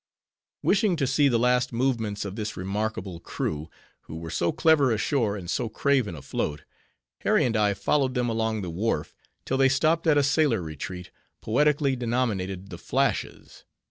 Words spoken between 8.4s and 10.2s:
the wharf, till they stopped at